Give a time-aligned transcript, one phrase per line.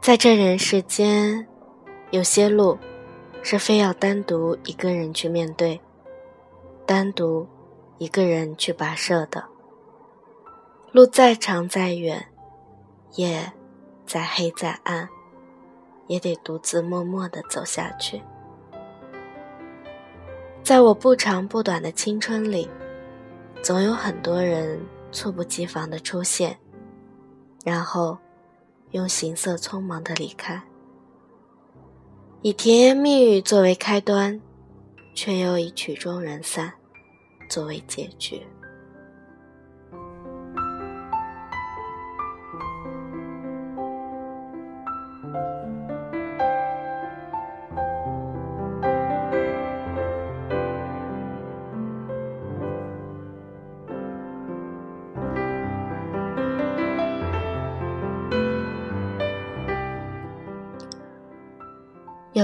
[0.00, 1.46] 在这人世间，
[2.10, 2.78] 有些路
[3.42, 5.80] 是非要单独一个人去面对，
[6.84, 7.48] 单独
[7.96, 9.53] 一个人去跋涉的。
[10.94, 12.24] 路再长再远，
[13.16, 13.52] 夜
[14.06, 15.08] 再黑再暗，
[16.06, 18.22] 也得独自默默地走下去。
[20.62, 22.70] 在我不长不短的青春里，
[23.60, 24.80] 总有很多人
[25.10, 26.56] 猝不及防的出现，
[27.64, 28.16] 然后。
[28.92, 30.62] 用行色匆忙的离开，
[32.42, 34.40] 以甜言蜜语作为开端，
[35.16, 36.72] 却又以曲终人散
[37.50, 38.46] 作为结局。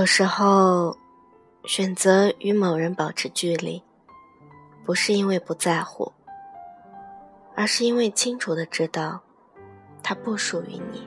[0.01, 0.97] 有时候，
[1.67, 3.83] 选择与某人保持距离，
[4.83, 6.11] 不是因为不在乎，
[7.55, 9.21] 而是因为清楚的知道，
[10.03, 11.07] 他不属于你。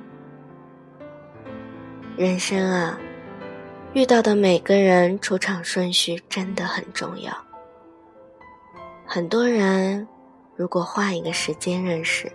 [2.16, 2.96] 人生啊，
[3.94, 7.36] 遇到的每个人出场顺序真的很重要。
[9.08, 10.08] 很多人，
[10.56, 12.32] 如果换一个时间认识，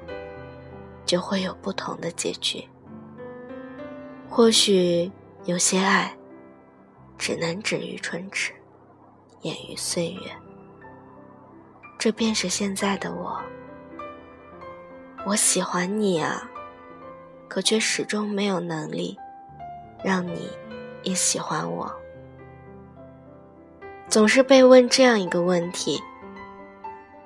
[1.06, 2.68] 就会有不同的结局。
[4.28, 5.08] 或许
[5.44, 6.12] 有些爱。
[7.18, 8.52] 只能止于唇齿，
[9.42, 10.20] 掩于岁月。
[11.98, 13.38] 这便是现在的我。
[15.26, 16.48] 我喜欢你啊，
[17.48, 19.18] 可却始终没有能力
[20.02, 20.48] 让你
[21.02, 21.92] 也喜欢我。
[24.08, 26.00] 总是被问这样一个问题：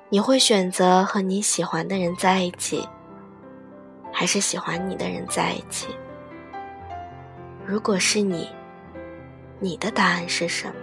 [0.09, 2.85] 你会选择和你喜欢的人在一起，
[4.11, 5.95] 还是喜欢你的人在一起？
[7.63, 8.49] 如果是你。
[9.63, 10.67] 你的答案是什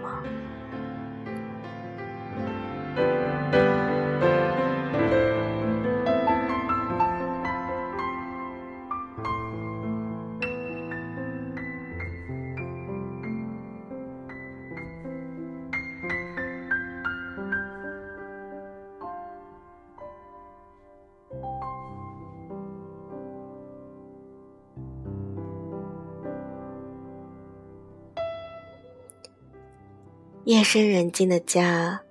[30.51, 32.01] 夜深人静的家，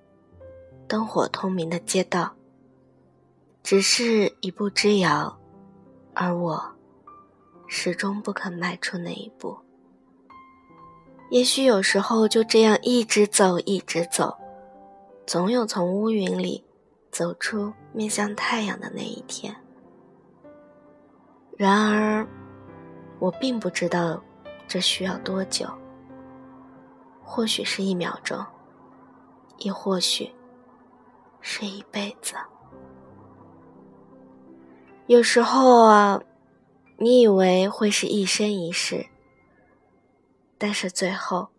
[0.89, 2.35] 灯火通明的街道，
[3.63, 5.39] 只是一步之遥，
[6.15, 6.75] 而我
[7.67, 9.59] 始终不肯迈出那一步。
[11.29, 14.35] 也许有时候就这样一直走，一直走，
[15.27, 16.65] 总有从乌云里
[17.11, 19.55] 走出面向太阳的那一天。
[21.59, 22.27] 然而，
[23.19, 24.25] 我并不知道
[24.67, 25.69] 这需要多久。
[27.33, 28.45] 或许是一秒钟，
[29.59, 30.35] 亦或许
[31.41, 32.35] 是一辈子。
[35.07, 36.21] 有时候啊，
[36.99, 39.07] 你以为会是一生一世，
[40.59, 41.51] 但是最后，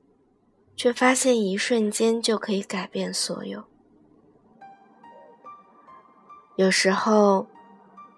[0.75, 3.63] 却发现一瞬间就可以改变所有。
[6.57, 7.47] 有时候，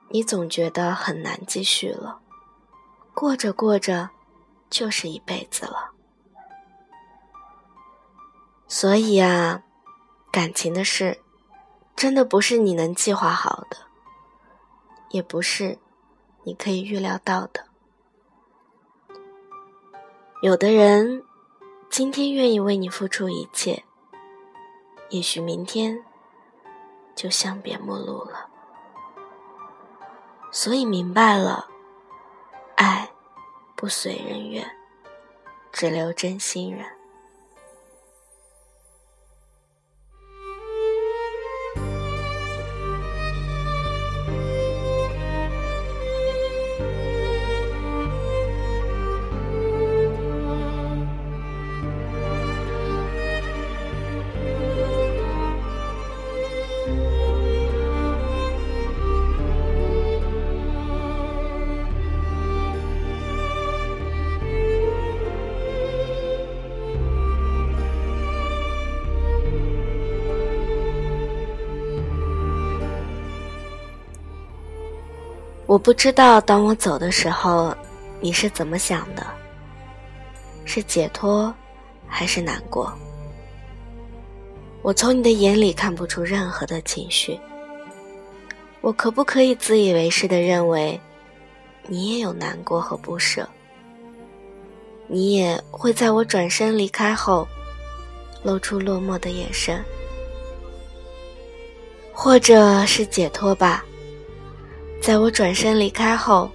[0.10, 2.20] 你总觉得很难继续了，
[3.14, 4.10] 过着过着，
[4.72, 5.92] 就是一辈子了。
[8.68, 9.64] 所以啊，
[10.32, 11.20] 感情的事，
[11.96, 13.78] 真的不是你能计划好的，
[15.10, 15.78] 也不是
[16.44, 17.66] 你可以预料到的。
[20.42, 21.24] 有的人
[21.90, 23.84] 今天愿意为你付出一切，
[25.10, 26.04] 也许明天
[27.16, 28.50] 就相别陌路了。
[30.52, 31.68] 所以明白了，
[32.76, 33.10] 爱
[33.76, 34.66] 不随人愿，
[35.72, 36.86] 只留真心人。
[75.74, 77.76] 我不知道当我走的时候，
[78.22, 79.26] 你是怎么想的？
[80.66, 81.52] 是解脱，
[82.08, 82.94] 还是难过？
[84.84, 87.40] 我从你的眼里看不出任何的情绪。
[88.82, 91.02] 我可不可以自以为是的认为，
[91.88, 93.50] 你也有难过和不舍？
[95.08, 97.48] 你也会在我转身离开后，
[98.44, 99.84] 露出落寞的眼神，
[102.14, 103.84] 或者是解脱吧？
[105.04, 106.50] 在我转身离开后，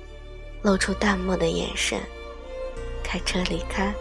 [0.62, 2.00] 露出淡漠的眼神，
[3.04, 3.92] 开车离开，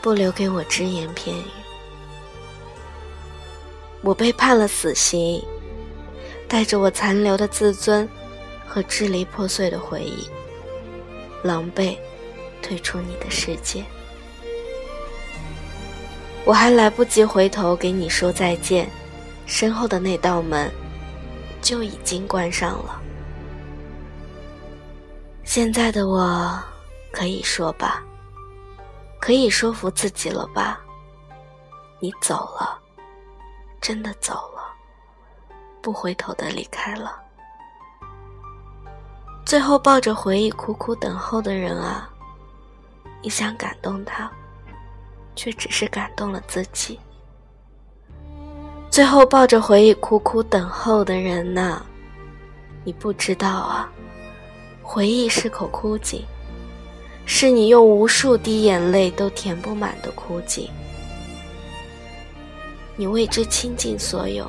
[0.00, 1.50] 不留给我只言片语。
[4.02, 5.42] 我被判了死刑，
[6.46, 8.08] 带着我残留的自尊
[8.68, 10.28] 和支离破碎的回忆，
[11.42, 11.98] 狼狈
[12.62, 13.82] 退出你的世界。
[16.44, 18.88] 我还来不及回头给你说再见，
[19.44, 20.70] 身后的那道门。
[21.62, 23.00] 就已经关上了。
[25.44, 26.62] 现在的我，
[27.12, 28.02] 可以说吧，
[29.20, 30.80] 可以说服自己了吧？
[32.00, 32.78] 你走了，
[33.80, 34.62] 真的走了，
[35.80, 37.20] 不回头的离开了。
[39.44, 42.08] 最后抱着回忆苦苦等候的人啊，
[43.22, 44.30] 你想感动他，
[45.36, 46.98] 却只是感动了自己。
[48.92, 51.82] 最后抱着回忆苦苦等候的人呢？
[52.84, 53.90] 你不知道啊，
[54.82, 56.22] 回忆是口枯井，
[57.24, 60.68] 是你用无数滴眼泪都填不满的枯井。
[62.94, 64.46] 你为之倾尽所有，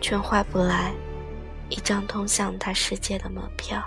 [0.00, 0.94] 却换不来
[1.68, 3.84] 一张通向他世界的门票。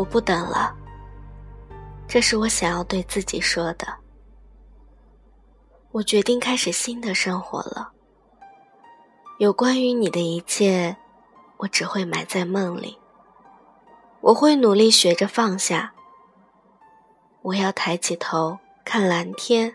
[0.00, 0.74] 我不等了，
[2.08, 3.86] 这是我想要对自己说的。
[5.90, 7.92] 我决定开始新的生活了。
[9.36, 10.96] 有关于你的一切，
[11.58, 12.98] 我只会埋在梦里。
[14.22, 15.92] 我会努力学着放下。
[17.42, 19.74] 我要抬起头看蓝天。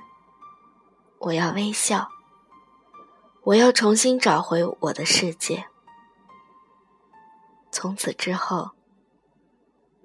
[1.20, 2.10] 我要微笑。
[3.44, 5.66] 我要重新找回我的世界。
[7.70, 8.75] 从此之后。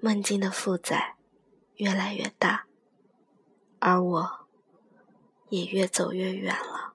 [0.02, 1.16] 梦境的负载
[1.76, 2.64] 越来越大，
[3.78, 4.46] 而我
[5.50, 6.89] 也越走越远了。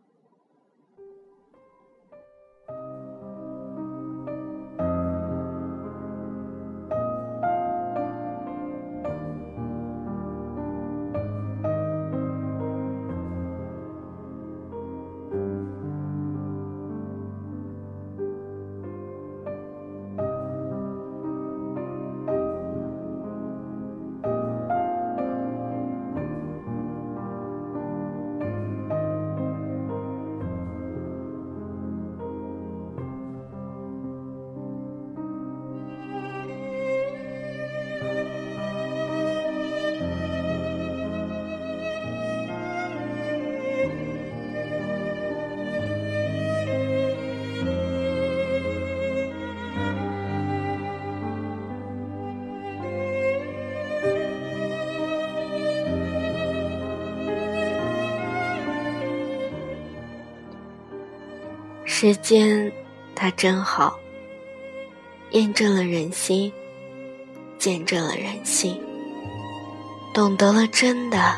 [62.06, 62.72] 时间，
[63.16, 64.00] 它真好，
[65.32, 66.54] 验证了人心，
[67.58, 68.80] 见证了人性，
[70.14, 71.36] 懂得了真的，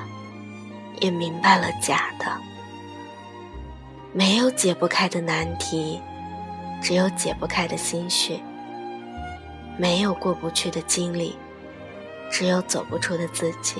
[0.99, 2.25] 也明白了假的。
[4.11, 6.01] 没有解不开的难题，
[6.81, 8.37] 只有解不开的心绪；
[9.77, 11.33] 没有过不去的经历，
[12.29, 13.75] 只有走不出的自己。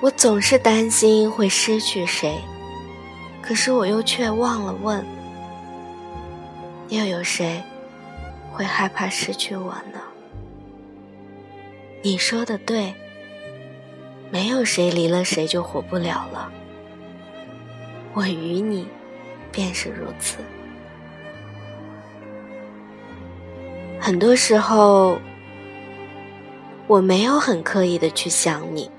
[0.00, 2.40] 我总是担心会失去谁。
[3.48, 5.02] 可是我又却忘了问，
[6.90, 7.64] 又有谁
[8.52, 9.98] 会害怕失去我呢？
[12.02, 12.92] 你说的对，
[14.30, 16.52] 没有谁离了谁就活不了了。
[18.12, 18.86] 我与你
[19.50, 20.36] 便是如此。
[23.98, 25.18] 很多时候，
[26.86, 28.90] 我没有很刻意的去想你，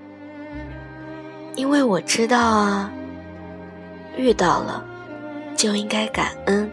[1.55, 2.91] 因为我知道啊，
[4.19, 4.83] 遇到了
[5.55, 6.69] 就应该感恩，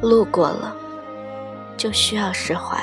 [0.00, 0.72] 路过了
[1.76, 2.78] 就需要释怀。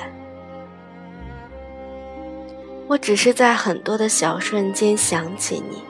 [2.85, 5.81] 我只是在很多的小瞬间想起你，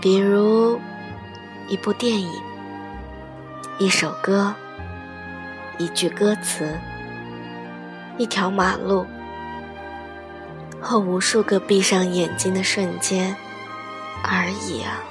[0.00, 0.80] 比如
[1.68, 2.32] 一部电影、
[3.78, 4.54] 一首歌。
[5.78, 6.78] 一句歌词，
[8.18, 9.04] 一条马路，
[10.80, 13.34] 和无数个闭上眼睛的瞬间
[14.22, 15.02] 而已啊。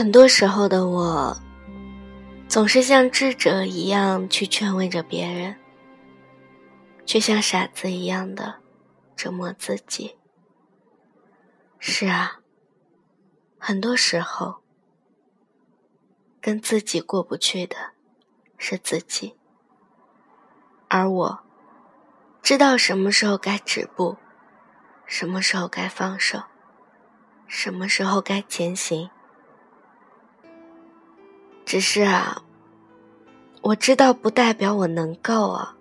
[0.00, 1.36] 很多时候的我，
[2.48, 5.54] 总是像智者一样去劝慰着别人，
[7.04, 8.60] 却像傻子一样的
[9.14, 10.16] 折磨自己。
[11.78, 12.40] 是啊，
[13.58, 14.62] 很多时候，
[16.40, 17.76] 跟自己过不去的
[18.56, 19.36] 是自己，
[20.88, 21.40] 而我
[22.40, 24.16] 知道什么时候该止步，
[25.04, 26.44] 什么时候该放手，
[27.46, 29.10] 什么时候该前行。
[31.70, 32.42] 只是啊，
[33.62, 35.76] 我知道不代表我能够啊。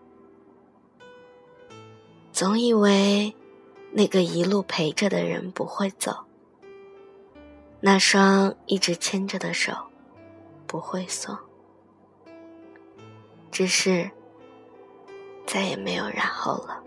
[2.31, 3.34] 总以为
[3.93, 6.15] 那个一路陪着的人不会走，
[7.79, 9.74] 那双一直牵着的手
[10.67, 11.36] 不会松。
[13.50, 14.12] 只是
[15.48, 16.84] 再也没有然后了。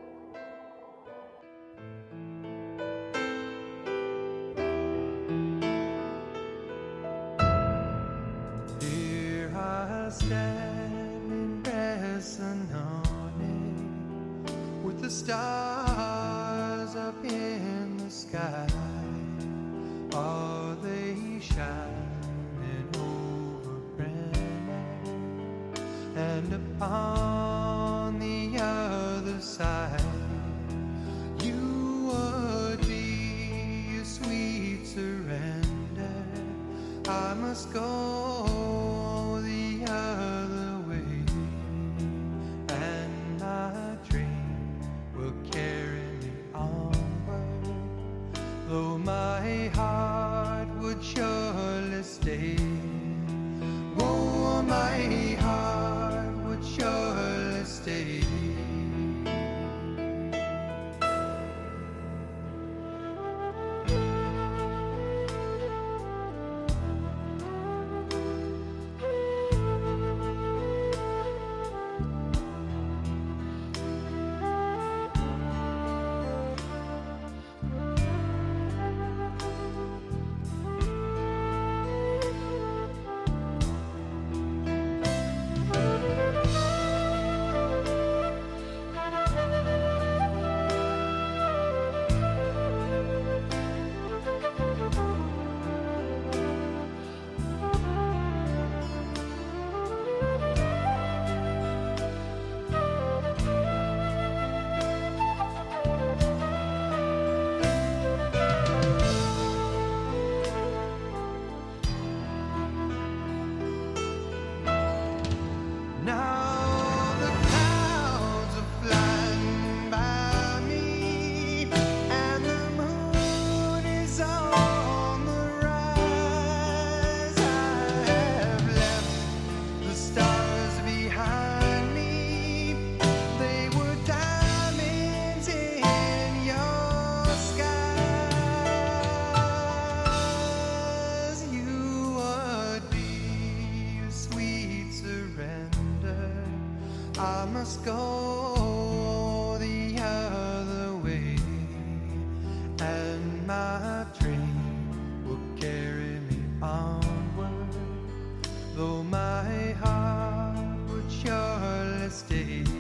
[162.29, 162.72] stay.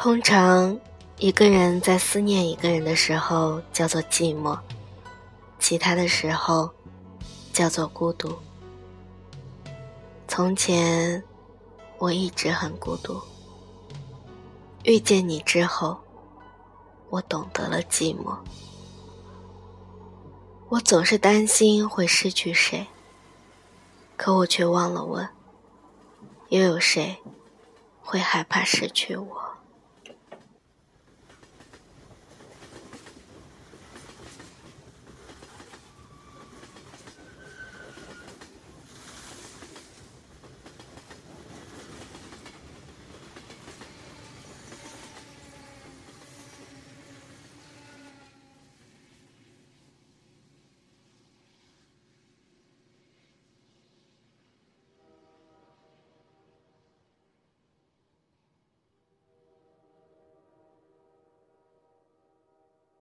[0.00, 0.78] 通常，
[1.16, 4.56] 一个人在思念一个人的时候叫做寂寞，
[5.58, 6.70] 其他的时候
[7.52, 8.32] 叫做孤独。
[10.28, 11.20] 从前，
[11.98, 13.20] 我一直很孤独。
[14.84, 15.98] 遇见你之后，
[17.10, 18.36] 我懂得了寂寞。
[20.68, 22.86] 我总是担心会失去谁，
[24.16, 25.28] 可我却忘了问，
[26.50, 27.16] 又有谁
[28.00, 29.47] 会害怕失去我？